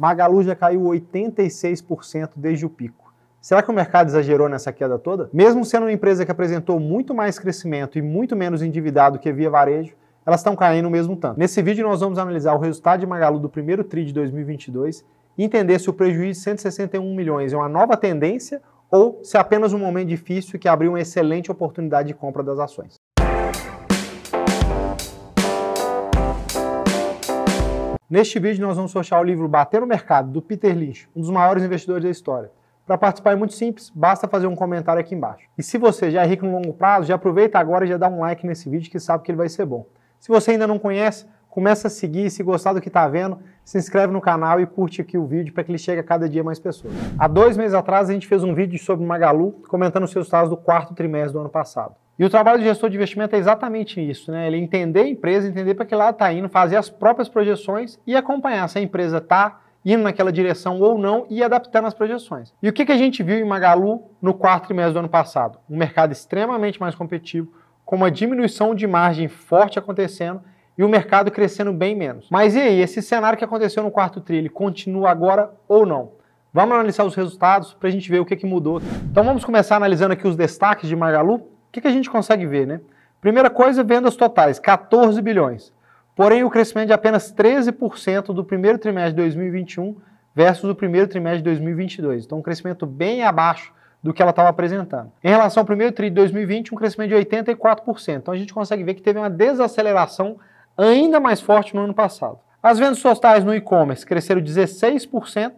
[0.00, 3.12] Magalu já caiu 86% desde o pico.
[3.38, 5.28] Será que o mercado exagerou nessa queda toda?
[5.30, 9.50] Mesmo sendo uma empresa que apresentou muito mais crescimento e muito menos endividado que Via
[9.50, 9.92] Varejo,
[10.24, 11.38] elas estão caindo o mesmo tanto.
[11.38, 15.04] Nesse vídeo nós vamos analisar o resultado de Magalu do primeiro TRI de 2022
[15.36, 19.40] e entender se o prejuízo de 161 milhões é uma nova tendência ou se é
[19.40, 22.99] apenas um momento difícil que abriu uma excelente oportunidade de compra das ações.
[28.10, 31.30] Neste vídeo nós vamos sortear o livro Bater no Mercado, do Peter Lynch, um dos
[31.30, 32.50] maiores investidores da história.
[32.84, 35.46] Para participar é muito simples, basta fazer um comentário aqui embaixo.
[35.56, 38.08] E se você já é rico no longo prazo, já aproveita agora e já dá
[38.08, 39.86] um like nesse vídeo que sabe que ele vai ser bom.
[40.18, 43.78] Se você ainda não conhece, começa a seguir, se gostar do que está vendo, se
[43.78, 46.42] inscreve no canal e curte aqui o vídeo para que ele chegue a cada dia
[46.42, 46.92] mais pessoas.
[47.16, 50.56] Há dois meses atrás a gente fez um vídeo sobre Magalu, comentando os resultados do
[50.56, 51.94] quarto trimestre do ano passado.
[52.20, 54.46] E o trabalho do gestor de investimento é exatamente isso, né?
[54.46, 58.14] Ele entender a empresa, entender para que lado está indo, fazer as próprias projeções e
[58.14, 62.52] acompanhar se a empresa está indo naquela direção ou não e adaptando as projeções.
[62.62, 65.58] E o que, que a gente viu em Magalu no quarto trimestre do ano passado?
[65.66, 67.54] Um mercado extremamente mais competitivo,
[67.86, 70.42] com uma diminuição de margem forte acontecendo
[70.76, 72.28] e o mercado crescendo bem menos.
[72.30, 76.12] Mas e aí, esse cenário que aconteceu no quarto tri, ele continua agora ou não?
[76.52, 78.82] Vamos analisar os resultados para a gente ver o que, que mudou.
[79.10, 81.58] Então vamos começar analisando aqui os destaques de Magalu.
[81.70, 82.80] O que, que a gente consegue ver, né?
[83.20, 85.72] Primeira coisa, vendas totais, 14 bilhões.
[86.16, 89.94] Porém, o crescimento de apenas 13% do primeiro trimestre de 2021
[90.34, 92.24] versus o primeiro trimestre de 2022.
[92.24, 95.12] Então, um crescimento bem abaixo do que ela estava apresentando.
[95.22, 98.16] Em relação ao primeiro trimestre de 2020, um crescimento de 84%.
[98.16, 100.38] Então, a gente consegue ver que teve uma desaceleração
[100.76, 102.40] ainda mais forte no ano passado.
[102.60, 105.52] As vendas totais no e-commerce cresceram 16%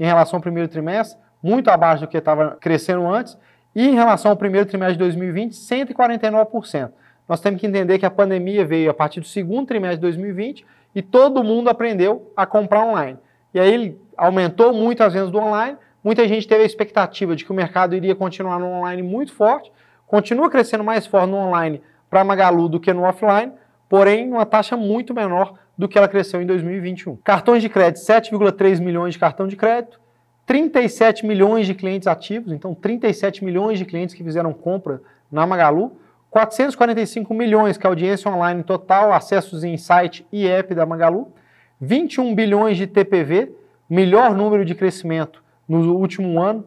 [0.00, 3.38] em relação ao primeiro trimestre, muito abaixo do que estava crescendo antes,
[3.74, 6.90] e em relação ao primeiro trimestre de 2020, 149%.
[7.28, 10.66] Nós temos que entender que a pandemia veio a partir do segundo trimestre de 2020
[10.94, 13.18] e todo mundo aprendeu a comprar online.
[13.54, 17.44] E aí ele aumentou muito as vendas do online, muita gente teve a expectativa de
[17.44, 19.72] que o mercado iria continuar no online muito forte,
[20.06, 21.80] continua crescendo mais forte no online
[22.10, 23.52] para Magalu do que no offline,
[23.88, 27.16] porém uma taxa muito menor do que ela cresceu em 2021.
[27.16, 29.98] Cartões de crédito, 7,3 milhões de cartão de crédito,
[30.46, 35.96] 37 milhões de clientes ativos, então 37 milhões de clientes que fizeram compra na Magalu,
[36.30, 41.32] 445 milhões que é a audiência online total, acessos em site e app da Magalu,
[41.80, 43.52] 21 bilhões de TPV,
[43.88, 46.64] melhor número de crescimento no último ano,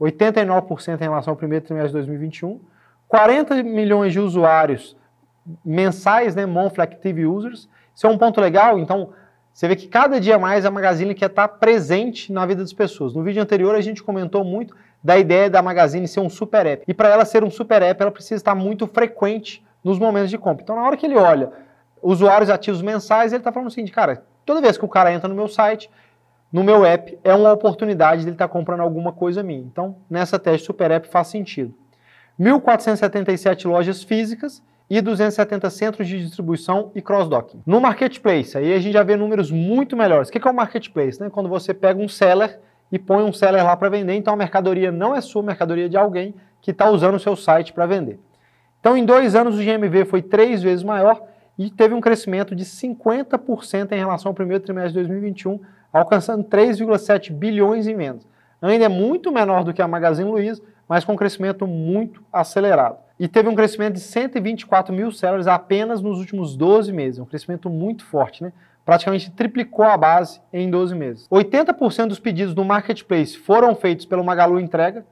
[0.00, 2.60] 89% em relação ao primeiro trimestre de 2021,
[3.08, 4.96] 40 milhões de usuários
[5.64, 9.10] mensais, né, monthly active users, isso é um ponto legal, então
[9.58, 13.12] você vê que cada dia mais a Magazine quer estar presente na vida das pessoas.
[13.12, 16.84] No vídeo anterior a gente comentou muito da ideia da Magazine ser um super app.
[16.86, 20.38] E para ela ser um super app, ela precisa estar muito frequente nos momentos de
[20.38, 20.62] compra.
[20.62, 21.50] Então, na hora que ele olha
[22.00, 25.34] usuários ativos mensais, ele está falando assim, cara, toda vez que o cara entra no
[25.34, 25.90] meu site,
[26.52, 29.58] no meu app, é uma oportunidade de ele estar tá comprando alguma coisa minha.
[29.58, 31.74] Então, nessa teste super app faz sentido.
[32.38, 37.62] 1.477 lojas físicas e 270 centros de distribuição e cross-docking.
[37.66, 40.28] No marketplace, aí a gente já vê números muito melhores.
[40.28, 41.20] O que é o marketplace?
[41.20, 41.28] Né?
[41.28, 42.58] Quando você pega um seller
[42.90, 45.86] e põe um seller lá para vender, então a mercadoria não é sua, a mercadoria
[45.86, 48.18] é de alguém que está usando o seu site para vender.
[48.80, 51.20] Então, em dois anos, o GMV foi três vezes maior
[51.58, 55.60] e teve um crescimento de 50% em relação ao primeiro trimestre de 2021,
[55.92, 58.26] alcançando 3,7 bilhões em vendas.
[58.62, 62.96] Ainda é muito menor do que a Magazine Luiza, mas com um crescimento muito acelerado.
[63.20, 67.68] E teve um crescimento de 124 mil sellers apenas nos últimos 12 meses, um crescimento
[67.68, 68.52] muito forte, né?
[68.84, 71.28] Praticamente triplicou a base em 12 meses.
[71.28, 75.04] 80% dos pedidos no marketplace foram feitos pelo Magalu Entrega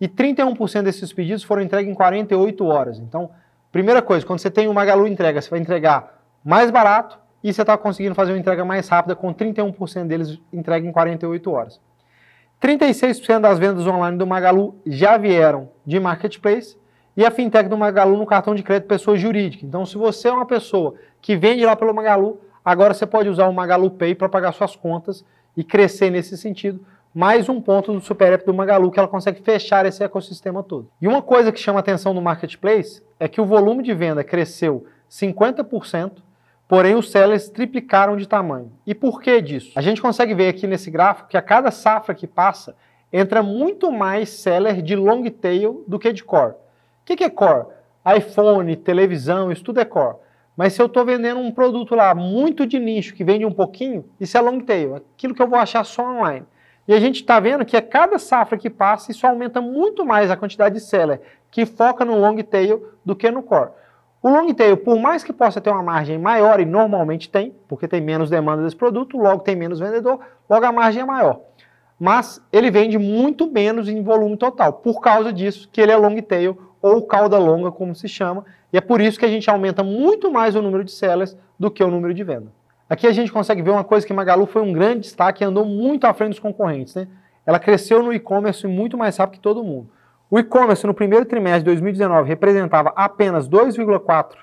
[0.00, 2.98] e 31% desses pedidos foram entregues em 48 horas.
[2.98, 3.30] Então,
[3.70, 7.60] primeira coisa, quando você tem o Magalu Entrega, você vai entregar mais barato e você
[7.60, 11.80] está conseguindo fazer uma entrega mais rápida com 31% deles entregue em 48 horas.
[12.64, 16.78] 36% das vendas online do Magalu já vieram de marketplace
[17.14, 19.66] e a fintech do Magalu no cartão de crédito pessoa jurídica.
[19.66, 23.48] Então, se você é uma pessoa que vende lá pelo Magalu, agora você pode usar
[23.48, 25.22] o Magalu Pay para pagar suas contas
[25.54, 26.80] e crescer nesse sentido.
[27.14, 30.88] Mais um ponto do Super App do Magalu que ela consegue fechar esse ecossistema todo.
[31.02, 34.86] E uma coisa que chama atenção no marketplace é que o volume de venda cresceu
[35.10, 36.12] 50%
[36.66, 38.72] Porém, os sellers triplicaram de tamanho.
[38.86, 39.72] E por que disso?
[39.76, 42.74] A gente consegue ver aqui nesse gráfico que a cada safra que passa,
[43.12, 46.52] entra muito mais seller de long tail do que de core.
[46.52, 46.56] O
[47.04, 47.66] que é core?
[48.16, 50.16] iPhone, televisão, isso tudo é core.
[50.56, 54.04] Mas se eu estou vendendo um produto lá muito de nicho, que vende um pouquinho,
[54.20, 56.46] isso é long tail, aquilo que eu vou achar só online.
[56.86, 60.30] E a gente está vendo que a cada safra que passa, isso aumenta muito mais
[60.30, 61.20] a quantidade de seller
[61.50, 63.70] que foca no long tail do que no core.
[64.24, 67.86] O long tail, por mais que possa ter uma margem maior, e normalmente tem, porque
[67.86, 70.18] tem menos demanda desse produto, logo tem menos vendedor,
[70.48, 71.40] logo a margem é maior.
[72.00, 76.16] Mas ele vende muito menos em volume total, por causa disso que ele é long
[76.22, 79.84] tail ou cauda longa, como se chama, e é por isso que a gente aumenta
[79.84, 82.50] muito mais o número de sellers do que o número de venda.
[82.88, 85.66] Aqui a gente consegue ver uma coisa que Magalu foi um grande destaque e andou
[85.66, 86.94] muito à frente dos concorrentes.
[86.94, 87.08] Né?
[87.44, 89.90] Ela cresceu no e-commerce muito mais rápido que todo mundo.
[90.34, 94.34] O e-commerce no primeiro trimestre de 2019 representava apenas 2,4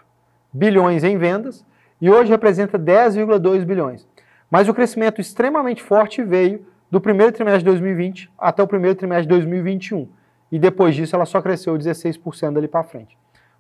[0.53, 1.65] bilhões em vendas
[1.99, 4.07] e hoje representa 10,2 bilhões.
[4.49, 9.23] Mas o crescimento extremamente forte veio do primeiro trimestre de 2020 até o primeiro trimestre
[9.23, 10.07] de 2021
[10.49, 13.17] e depois disso ela só cresceu 16% dali para frente.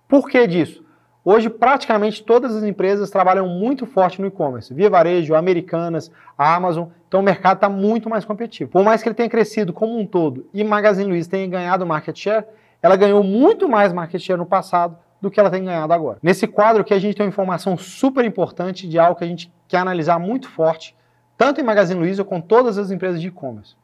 [0.07, 0.85] Por que disso?
[1.23, 4.73] Hoje, praticamente todas as empresas trabalham muito forte no e-commerce.
[4.73, 6.87] Via Varejo, Americanas, a Amazon.
[7.07, 8.71] Então, o mercado está muito mais competitivo.
[8.71, 12.17] Por mais que ele tenha crescido como um todo e Magazine Luiza tenha ganhado market
[12.17, 12.45] share,
[12.81, 16.17] ela ganhou muito mais market share no passado do que ela tem ganhado agora.
[16.23, 19.53] Nesse quadro aqui, a gente tem uma informação super importante de algo que a gente
[19.67, 20.95] quer analisar muito forte,
[21.37, 23.75] tanto em Magazine Luiza quanto todas as empresas de e-commerce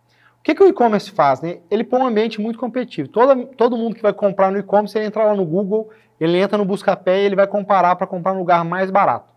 [0.48, 1.42] que, que o e-commerce faz?
[1.42, 1.58] Né?
[1.70, 3.10] Ele põe um ambiente muito competitivo.
[3.10, 5.90] Todo, todo mundo que vai comprar no e-commerce, ele entra lá no Google,
[6.20, 9.34] ele entra no Buscapé e ele vai comparar para comprar no lugar mais barato.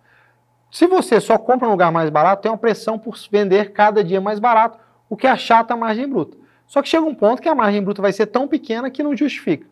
[0.70, 4.20] Se você só compra no lugar mais barato, tem uma pressão por vender cada dia
[4.20, 4.78] mais barato,
[5.08, 6.36] o que achata a margem bruta.
[6.66, 9.16] Só que chega um ponto que a margem bruta vai ser tão pequena que não
[9.16, 9.66] justifica.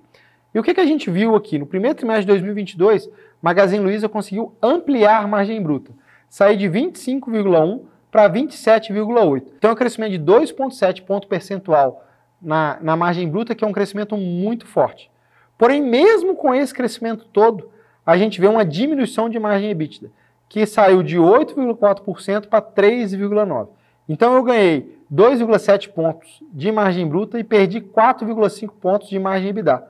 [0.53, 1.59] E o que, que a gente viu aqui?
[1.59, 3.09] No primeiro trimestre de 2022,
[3.41, 5.93] Magazine Luiza conseguiu ampliar a margem bruta,
[6.29, 9.43] sair de 25,1% para 27,8%.
[9.57, 12.05] Então é um crescimento de 2,7 ponto percentual
[12.43, 15.11] na, na margem bruta, que é um crescimento muito forte.
[15.59, 17.69] Porém, mesmo com esse crescimento todo,
[18.07, 20.11] a gente vê uma diminuição de margem EBITDA,
[20.49, 23.69] que saiu de 8,4% para 3,9%.
[24.09, 29.87] Então eu ganhei 2,7 pontos de margem bruta e perdi 4,5 pontos de margem EBITDA.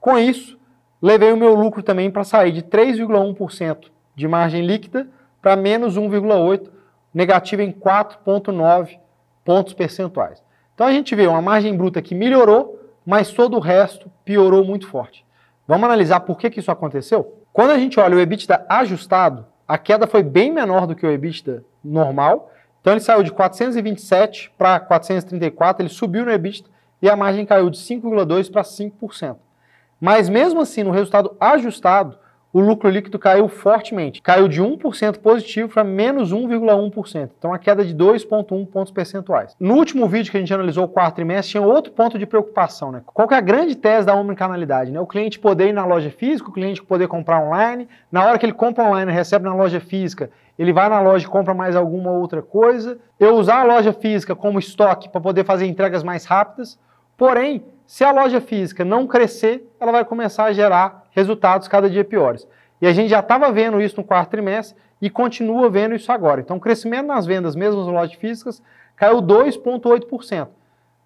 [0.00, 0.58] Com isso,
[1.00, 5.06] levei o meu lucro também para sair de 3,1% de margem líquida
[5.40, 6.68] para menos 1,8%
[7.14, 8.98] negativa em 4,9
[9.44, 10.42] pontos percentuais.
[10.74, 14.86] Então a gente vê uma margem bruta que melhorou, mas todo o resto piorou muito
[14.88, 15.24] forte.
[15.66, 17.38] Vamos analisar por que, que isso aconteceu?
[17.52, 21.10] Quando a gente olha o EBITDA ajustado, a queda foi bem menor do que o
[21.10, 22.50] EBITDA normal.
[22.80, 26.68] Então ele saiu de 427 para 434, ele subiu no EBITDA
[27.00, 29.36] e a margem caiu de 5,2% para 5%.
[30.00, 32.18] Mas mesmo assim, no resultado ajustado,
[32.52, 34.20] o lucro líquido caiu fortemente.
[34.20, 37.30] Caiu de 1% positivo para menos 1,1%.
[37.38, 39.56] Então, a queda de 2,1 pontos percentuais.
[39.58, 42.92] No último vídeo que a gente analisou o quarto trimestre, tinha outro ponto de preocupação.
[42.92, 43.02] Né?
[43.06, 44.90] Qual é a grande tese da omnicanalidade?
[44.90, 45.00] Né?
[45.00, 47.88] O cliente poder ir na loja física, o cliente poder comprar online.
[48.10, 51.30] Na hora que ele compra online recebe na loja física, ele vai na loja e
[51.30, 52.98] compra mais alguma outra coisa.
[53.18, 56.78] Eu usar a loja física como estoque para poder fazer entregas mais rápidas.
[57.16, 62.04] Porém, se a loja física não crescer, ela vai começar a gerar resultados cada dia
[62.04, 62.46] piores.
[62.80, 66.40] E a gente já estava vendo isso no quarto trimestre e continua vendo isso agora.
[66.40, 68.62] Então, o crescimento nas vendas, mesmo nas lojas físicas,
[68.96, 70.48] caiu 2,8%.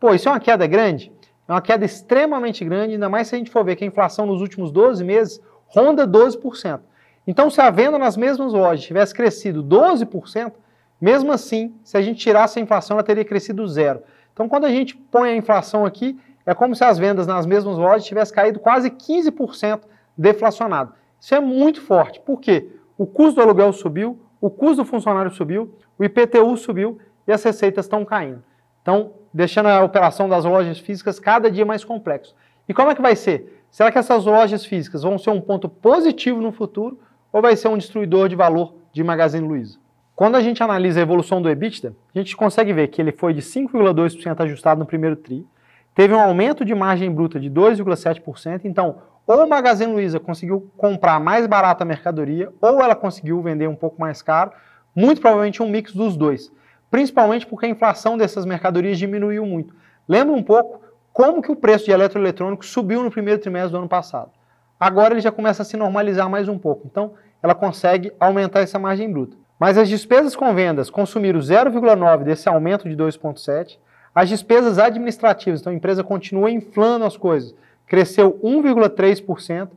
[0.01, 1.13] Pô, isso é uma queda grande?
[1.49, 4.27] É uma queda extremamente grande, ainda mais se a gente for ver que a inflação
[4.27, 6.81] nos últimos 12 meses ronda 12%.
[7.27, 10.53] Então, se a venda nas mesmas lojas tivesse crescido 12%,
[11.01, 14.03] mesmo assim, se a gente tirasse a inflação, ela teria crescido zero.
[14.33, 17.77] Então, quando a gente põe a inflação aqui, é como se as vendas nas mesmas
[17.77, 19.81] lojas tivessem caído quase 15%
[20.17, 20.93] deflacionado.
[21.21, 22.21] Isso é muito forte.
[22.21, 22.69] Por quê?
[22.97, 27.43] O custo do aluguel subiu, o custo do funcionário subiu, o IPTU subiu e as
[27.43, 28.43] receitas estão caindo.
[28.83, 32.35] Então, deixando a operação das lojas físicas cada dia mais complexo.
[32.69, 33.65] E como é que vai ser?
[33.71, 36.99] Será que essas lojas físicas vão ser um ponto positivo no futuro
[37.33, 39.79] ou vai ser um destruidor de valor de Magazine Luiza?
[40.15, 43.35] Quando a gente analisa a evolução do EBITDA, a gente consegue ver que ele foi
[43.35, 45.47] de 5,2% ajustado no primeiro TRI,
[45.95, 51.19] teve um aumento de margem bruta de 2,7%, então ou o Magazine Luiza conseguiu comprar
[51.19, 54.53] mais barata a mercadoria, ou ela conseguiu vender um pouco mais caro,
[54.95, 56.53] muito provavelmente um mix dos dois.
[56.91, 59.75] Principalmente porque a inflação dessas mercadorias diminuiu muito.
[60.09, 60.81] Lembra um pouco
[61.13, 64.31] como que o preço de eletroeletrônico subiu no primeiro trimestre do ano passado.
[64.79, 68.79] Agora ele já começa a se normalizar mais um pouco, então ela consegue aumentar essa
[68.79, 69.37] margem bruta.
[69.59, 73.79] Mas as despesas com vendas consumiram 0,9 desse aumento de 2,7.
[74.15, 77.55] As despesas administrativas, então a empresa continua inflando as coisas,
[77.87, 79.69] cresceu 1,3%.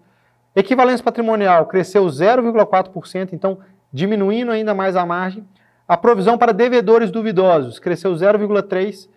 [0.55, 3.59] Equivalência patrimonial cresceu 0,4%, então
[3.91, 5.45] diminuindo ainda mais a margem.
[5.87, 9.07] A provisão para devedores duvidosos cresceu 0,3%,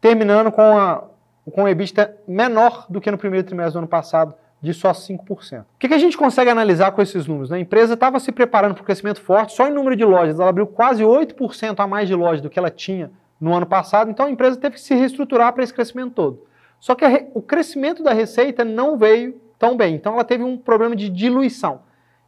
[0.00, 1.04] terminando com, a,
[1.52, 5.60] com o EBITDA menor do que no primeiro trimestre do ano passado, de só 5%.
[5.60, 7.52] O que, que a gente consegue analisar com esses números?
[7.52, 10.48] A empresa estava se preparando para o crescimento forte, só em número de lojas, ela
[10.48, 14.24] abriu quase 8% a mais de lojas do que ela tinha no ano passado, então
[14.24, 16.46] a empresa teve que se reestruturar para esse crescimento todo.
[16.84, 19.94] Só que o crescimento da receita não veio tão bem.
[19.94, 21.80] Então ela teve um problema de diluição.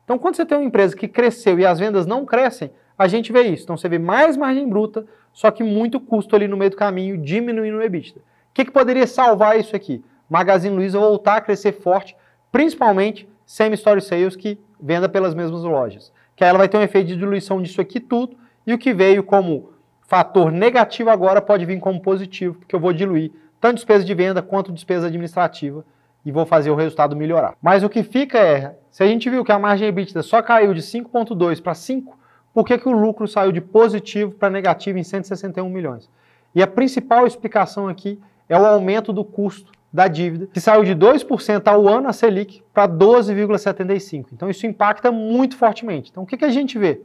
[0.02, 3.30] Então, quando você tem uma empresa que cresceu e as vendas não crescem, a gente
[3.30, 3.64] vê isso.
[3.64, 7.18] Então, você vê mais margem bruta, só que muito custo ali no meio do caminho,
[7.18, 8.20] diminuindo o EBITDA.
[8.20, 8.22] O
[8.54, 10.02] que, que poderia salvar isso aqui?
[10.26, 12.16] Magazine Luiza voltar a crescer forte,
[12.50, 16.10] principalmente semi-store sales, que venda pelas mesmas lojas.
[16.34, 18.34] Que aí ela vai ter um efeito de diluição disso aqui tudo,
[18.66, 19.68] e o que veio como
[20.00, 23.32] fator negativo agora pode vir como positivo, porque eu vou diluir
[23.66, 25.84] tanto despesa de venda quanto despesa administrativa
[26.24, 27.56] e vou fazer o resultado melhorar.
[27.60, 30.72] Mas o que fica é, se a gente viu que a margem EBITDA só caiu
[30.72, 32.16] de 5,2 para 5,
[32.54, 36.08] por que, que o lucro saiu de positivo para negativo em 161 milhões?
[36.54, 40.94] E a principal explicação aqui é o aumento do custo da dívida, que saiu de
[40.94, 44.26] 2% ao ano a Selic para 12,75%.
[44.32, 46.10] Então isso impacta muito fortemente.
[46.12, 47.00] Então o que, que a gente vê?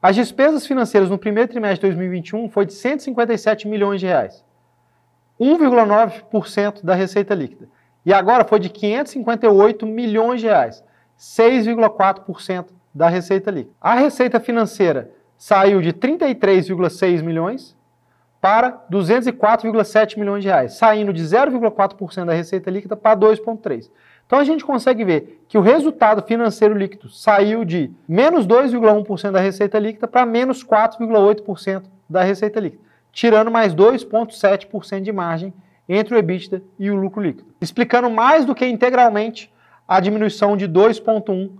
[0.00, 4.44] As despesas financeiras no primeiro trimestre de 2021 foi de 157 milhões de reais.
[5.42, 7.68] 1,9% da receita líquida.
[8.06, 10.84] E agora foi de 558 milhões de reais,
[11.18, 13.74] 6,4% da receita líquida.
[13.80, 17.76] A receita financeira saiu de 33,6 milhões
[18.40, 23.88] para 204,7 milhões de reais, saindo de 0,4% da receita líquida para 2,3%.
[24.26, 29.40] Então a gente consegue ver que o resultado financeiro líquido saiu de menos 2,1% da
[29.40, 35.52] receita líquida para menos 4,8% da receita líquida, tirando mais 2,7% de margem
[35.88, 39.52] entre o EBITDA e o lucro líquido, explicando mais do que integralmente
[39.86, 41.50] a diminuição de 2,1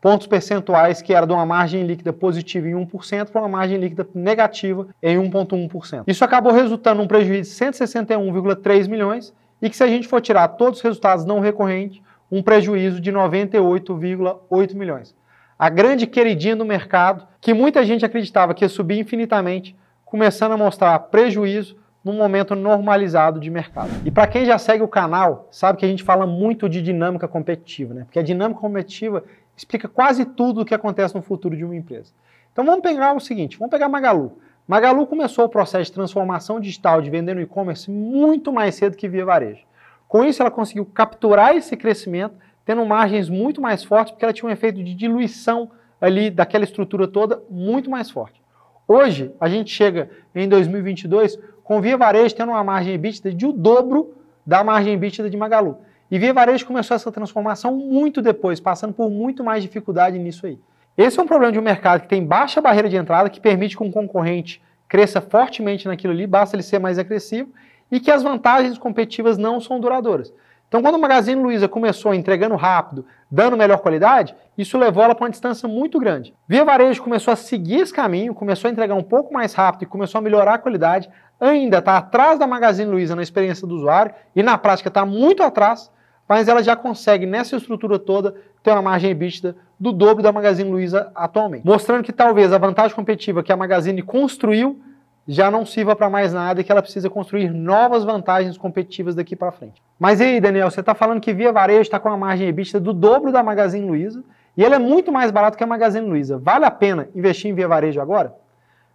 [0.00, 4.06] pontos percentuais, que era de uma margem líquida positiva em 1% para uma margem líquida
[4.14, 6.04] negativa em 1,1%.
[6.06, 9.32] Isso acabou resultando num prejuízo de 161,3 milhões
[9.62, 13.10] e que se a gente for tirar todos os resultados não recorrentes, um prejuízo de
[13.12, 15.14] 98,8 milhões.
[15.58, 19.74] A grande queridinha do mercado, que muita gente acreditava que ia subir infinitamente,
[20.14, 23.90] começando a mostrar prejuízo num momento normalizado de mercado.
[24.04, 27.26] E para quem já segue o canal, sabe que a gente fala muito de dinâmica
[27.26, 28.04] competitiva, né?
[28.04, 29.24] Porque a dinâmica competitiva
[29.56, 32.12] explica quase tudo o que acontece no futuro de uma empresa.
[32.52, 34.38] Então vamos pegar o seguinte, vamos pegar Magalu.
[34.68, 39.08] Magalu começou o processo de transformação digital de vender no e-commerce muito mais cedo que
[39.08, 39.64] via varejo.
[40.06, 44.48] Com isso ela conseguiu capturar esse crescimento, tendo margens muito mais fortes, porque ela tinha
[44.48, 48.43] um efeito de diluição ali daquela estrutura toda muito mais forte.
[48.86, 53.52] Hoje, a gente chega em 2022 com Via Varejo tendo uma margem EBITDA de o
[53.52, 54.14] dobro
[54.44, 55.78] da margem EBITDA de Magalu.
[56.10, 60.58] E Via Varejo começou essa transformação muito depois, passando por muito mais dificuldade nisso aí.
[60.98, 63.76] Esse é um problema de um mercado que tem baixa barreira de entrada, que permite
[63.76, 67.50] que um concorrente cresça fortemente naquilo ali, basta ele ser mais agressivo,
[67.90, 70.32] e que as vantagens competitivas não são duradouras.
[70.74, 75.22] Então, quando o Magazine Luiza começou entregando rápido, dando melhor qualidade, isso levou ela para
[75.22, 76.34] uma distância muito grande.
[76.48, 79.86] Via Varejo começou a seguir esse caminho, começou a entregar um pouco mais rápido e
[79.86, 81.08] começou a melhorar a qualidade,
[81.40, 85.44] ainda está atrás da Magazine Luiza na experiência do usuário e na prática está muito
[85.44, 85.92] atrás,
[86.28, 90.68] mas ela já consegue, nessa estrutura toda, ter uma margem EBITDA do dobro da Magazine
[90.68, 91.64] Luiza atualmente.
[91.64, 94.82] Mostrando que talvez a vantagem competitiva que a Magazine construiu
[95.26, 99.34] já não sirva para mais nada e que ela precisa construir novas vantagens competitivas daqui
[99.34, 99.82] para frente.
[99.98, 102.80] Mas e aí, Daniel, você está falando que Via Varejo está com uma margem EBITDA
[102.80, 104.22] do dobro da Magazine Luiza
[104.56, 106.38] e ele é muito mais barato que a Magazine Luiza.
[106.38, 108.34] Vale a pena investir em Via Varejo agora?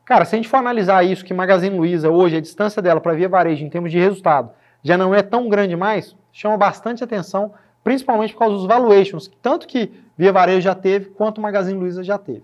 [0.05, 3.13] Cara, se a gente for analisar isso, que Magazine Luiza hoje, a distância dela para
[3.13, 4.51] Via Varejo em termos de resultado
[4.83, 9.67] já não é tão grande mais, chama bastante atenção, principalmente por causa dos valuations, tanto
[9.67, 12.43] que Via Varejo já teve, quanto Magazine Luiza já teve.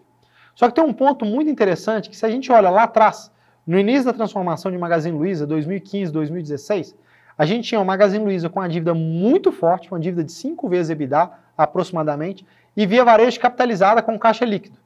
[0.53, 3.31] Só que tem um ponto muito interessante, que se a gente olha lá atrás,
[3.65, 6.95] no início da transformação de Magazine Luiza, 2015, 2016,
[7.37, 10.69] a gente tinha o Magazine Luiza com uma dívida muito forte, uma dívida de 5
[10.69, 12.45] vezes EBITDA, aproximadamente,
[12.77, 14.77] e via varejo capitalizada com caixa líquido.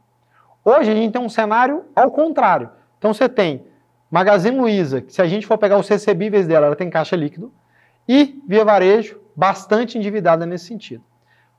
[0.63, 2.69] Hoje a gente tem um cenário ao contrário.
[2.98, 3.65] Então você tem
[4.09, 7.53] Magazine Luiza, que se a gente for pegar os recebíveis dela, ela tem caixa líquido,
[8.07, 11.03] e via varejo bastante endividada nesse sentido.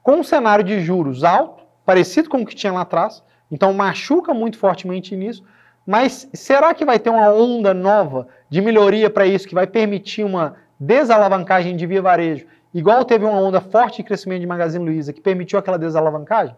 [0.02, 4.34] Com um cenário de juros alto, parecido com o que tinha lá atrás, então machuca
[4.34, 5.44] muito fortemente nisso,
[5.90, 10.22] mas será que vai ter uma onda nova de melhoria para isso que vai permitir
[10.22, 15.12] uma desalavancagem de via varejo, igual teve uma onda forte de crescimento de Magazine Luiza
[15.12, 16.54] que permitiu aquela desalavancagem?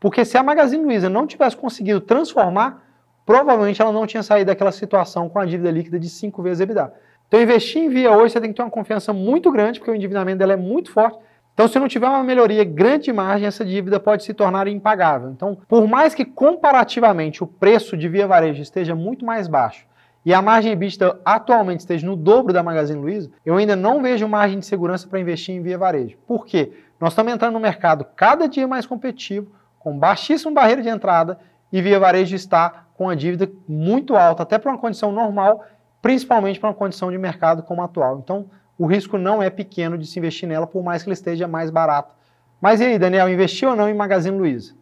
[0.00, 2.82] Porque se a Magazine Luiza não tivesse conseguido transformar,
[3.26, 6.94] provavelmente ela não tinha saído daquela situação com a dívida líquida de 5 vezes EBITDA.
[7.28, 9.94] Então, investir em via hoje, você tem que ter uma confiança muito grande, porque o
[9.94, 11.18] endividamento dela é muito forte,
[11.54, 15.30] então, se não tiver uma melhoria grande de margem, essa dívida pode se tornar impagável.
[15.30, 19.86] Então, por mais que comparativamente o preço de via varejo esteja muito mais baixo
[20.24, 24.26] e a margem EBITDA atualmente esteja no dobro da Magazine Luiza, eu ainda não vejo
[24.28, 26.16] margem de segurança para investir em via varejo.
[26.26, 26.72] Por quê?
[26.98, 31.38] Nós estamos entrando no mercado cada dia mais competitivo, com baixíssima barreira de entrada
[31.72, 35.64] e via varejo está com a dívida muito alta, até para uma condição normal,
[36.00, 38.20] principalmente para uma condição de mercado como a atual.
[38.22, 38.46] Então,
[38.78, 41.70] o risco não é pequeno de se investir nela, por mais que ele esteja mais
[41.70, 42.14] barato.
[42.60, 44.74] Mas e aí, Daniel, investiu ou não em Magazine Luiza?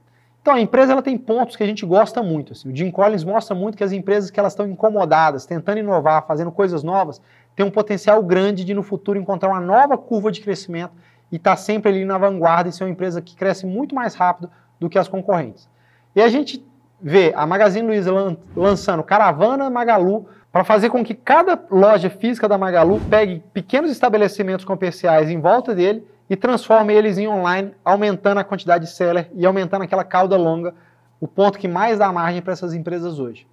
[0.43, 2.53] Então a empresa ela tem pontos que a gente gosta muito.
[2.53, 2.71] Assim.
[2.73, 6.51] O Jim Collins mostra muito que as empresas que elas estão incomodadas, tentando inovar, fazendo
[6.51, 7.21] coisas novas,
[7.55, 10.93] têm um potencial grande de no futuro encontrar uma nova curva de crescimento
[11.31, 14.15] e estar tá sempre ali na vanguarda e ser uma empresa que cresce muito mais
[14.15, 15.69] rápido do que as concorrentes.
[16.17, 16.65] E a gente
[17.03, 18.13] vê a Magazine Luiza
[18.55, 24.65] lançando Caravana Magalu para fazer com que cada loja física da Magalu pegue pequenos estabelecimentos
[24.65, 29.47] comerciais em volta dele e transforma eles em online, aumentando a quantidade de seller e
[29.47, 30.75] aumentando aquela cauda longa,
[31.21, 33.47] o ponto que mais dá margem para essas empresas hoje.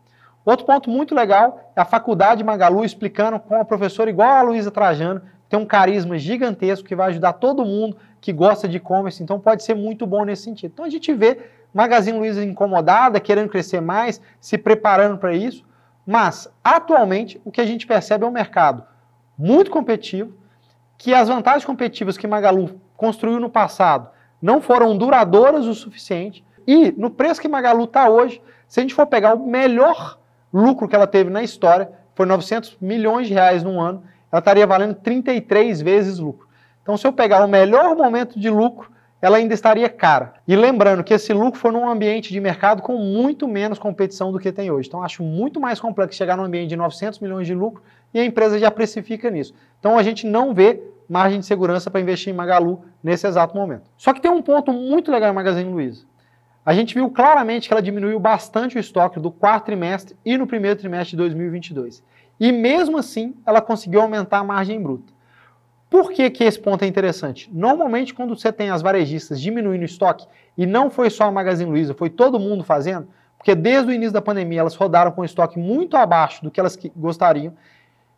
[0.46, 4.72] Outro ponto muito legal é a faculdade Magalu explicando com a professora igual a Luísa
[4.72, 9.40] Trajano, tem um carisma gigantesco que vai ajudar todo mundo que gosta de e-commerce, então
[9.40, 10.72] pode ser muito bom nesse sentido.
[10.74, 11.40] Então a gente vê
[11.74, 15.66] Magazine Luiza incomodada, querendo crescer mais, se preparando para isso,
[16.06, 18.84] mas atualmente o que a gente percebe é um mercado
[19.38, 20.34] muito competitivo,
[20.98, 24.10] que as vantagens competitivas que Magalu construiu no passado
[24.42, 28.94] não foram duradouras o suficiente e no preço que Magalu está hoje, se a gente
[28.94, 30.20] for pegar o melhor
[30.52, 34.68] lucro que ela teve na história, foi 900 milhões de reais no ano, ela estaria
[34.68, 36.48] valendo 33 vezes lucro.
[36.82, 40.34] Então, se eu pegar o melhor momento de lucro, ela ainda estaria cara.
[40.48, 44.40] E lembrando que esse lucro foi num ambiente de mercado com muito menos competição do
[44.40, 44.88] que tem hoje.
[44.88, 47.82] Então, acho muito mais complexo chegar num ambiente de 900 milhões de lucro
[48.14, 49.54] e a empresa já precifica nisso.
[49.80, 53.90] Então, a gente não vê margem de segurança para investir em Magalu nesse exato momento.
[53.98, 56.06] Só que tem um ponto muito legal em Magazine Luiza.
[56.66, 60.46] A gente viu claramente que ela diminuiu bastante o estoque do quarto trimestre e no
[60.46, 62.04] primeiro trimestre de 2022.
[62.40, 65.14] E mesmo assim, ela conseguiu aumentar a margem bruta.
[65.90, 67.50] Por que, que esse ponto é interessante?
[67.54, 70.28] Normalmente, quando você tem as varejistas diminuindo o estoque,
[70.58, 74.14] e não foi só a Magazine Luiza, foi todo mundo fazendo, porque desde o início
[74.14, 77.54] da pandemia elas rodaram com estoque muito abaixo do que elas gostariam,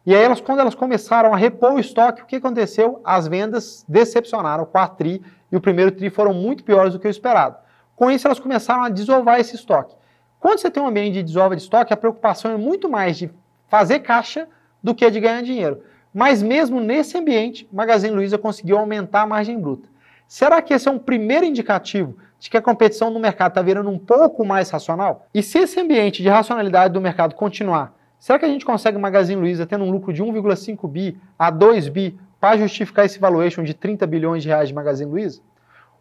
[0.05, 3.01] e aí, elas, quando elas começaram a repor o estoque, o que aconteceu?
[3.03, 4.63] As vendas decepcionaram.
[4.63, 5.21] O quarto TRI
[5.51, 7.57] e o primeiro TRI foram muito piores do que o esperado.
[7.95, 9.95] Com isso, elas começaram a desovar esse estoque.
[10.39, 13.29] Quando você tem um ambiente de desova de estoque, a preocupação é muito mais de
[13.67, 14.47] fazer caixa
[14.81, 15.83] do que de ganhar dinheiro.
[16.13, 19.87] Mas mesmo nesse ambiente, Magazine Luiza conseguiu aumentar a margem bruta.
[20.27, 23.89] Será que esse é um primeiro indicativo de que a competição no mercado está virando
[23.89, 25.27] um pouco mais racional?
[25.33, 29.39] E se esse ambiente de racionalidade do mercado continuar, Será que a gente consegue Magazine
[29.39, 33.73] Luiza tendo um lucro de 1,5 bi a 2 bi para justificar esse valuation de
[33.73, 35.41] 30 bilhões de reais de Magazine Luiza?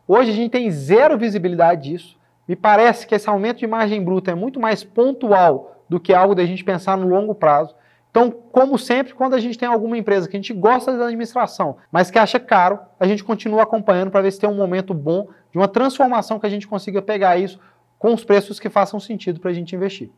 [0.06, 2.18] Hoje a gente tem zero visibilidade disso.
[2.46, 6.34] Me parece que esse aumento de margem bruta é muito mais pontual do que algo
[6.34, 7.72] da gente pensar no longo prazo.
[8.18, 11.76] Então, como sempre, quando a gente tem alguma empresa que a gente gosta da administração,
[11.92, 15.28] mas que acha caro, a gente continua acompanhando para ver se tem um momento bom
[15.52, 17.60] de uma transformação que a gente consiga pegar isso
[17.96, 20.10] com os preços que façam sentido para a gente investir.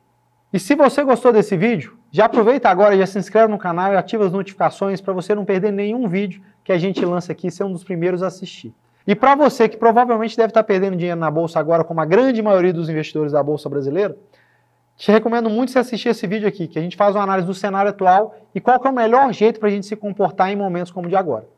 [0.51, 3.97] E se você gostou desse vídeo, já aproveita agora, já se inscreve no canal e
[3.97, 7.51] ativa as notificações para você não perder nenhum vídeo que a gente lança aqui e
[7.51, 8.73] ser um dos primeiros a assistir.
[9.07, 12.41] E para você que provavelmente deve estar perdendo dinheiro na bolsa agora, como a grande
[12.41, 14.17] maioria dos investidores da bolsa brasileira,
[15.01, 17.55] te recomendo muito você assistir esse vídeo aqui, que a gente faz uma análise do
[17.55, 20.93] cenário atual e qual é o melhor jeito para a gente se comportar em momentos
[20.93, 21.49] como o de agora.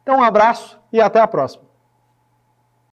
[0.00, 1.64] Então um abraço e até a próxima.